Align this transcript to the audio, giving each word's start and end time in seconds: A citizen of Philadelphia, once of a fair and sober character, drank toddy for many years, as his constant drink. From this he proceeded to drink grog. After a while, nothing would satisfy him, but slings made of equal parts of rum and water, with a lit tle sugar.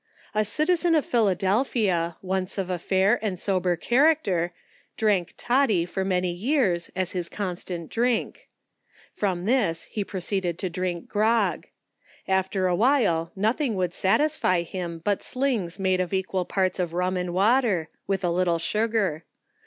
A 0.33 0.43
citizen 0.43 0.95
of 0.95 1.05
Philadelphia, 1.05 2.17
once 2.23 2.57
of 2.57 2.71
a 2.71 2.79
fair 2.79 3.19
and 3.23 3.39
sober 3.39 3.75
character, 3.75 4.51
drank 4.97 5.35
toddy 5.37 5.85
for 5.85 6.03
many 6.03 6.31
years, 6.31 6.89
as 6.95 7.11
his 7.11 7.29
constant 7.29 7.87
drink. 7.91 8.49
From 9.13 9.45
this 9.45 9.83
he 9.83 10.03
proceeded 10.03 10.57
to 10.57 10.71
drink 10.71 11.07
grog. 11.07 11.67
After 12.27 12.65
a 12.65 12.75
while, 12.75 13.31
nothing 13.35 13.75
would 13.75 13.93
satisfy 13.93 14.63
him, 14.63 15.03
but 15.05 15.21
slings 15.21 15.77
made 15.77 15.99
of 16.01 16.15
equal 16.15 16.45
parts 16.45 16.79
of 16.79 16.93
rum 16.95 17.15
and 17.15 17.31
water, 17.31 17.89
with 18.07 18.23
a 18.23 18.31
lit 18.31 18.45
tle 18.45 18.57
sugar. 18.57 19.25